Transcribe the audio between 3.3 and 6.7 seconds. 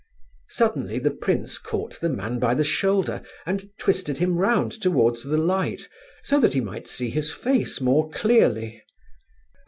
and twisted him round towards the light, so that he